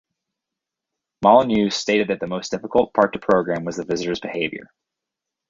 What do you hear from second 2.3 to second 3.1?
difficult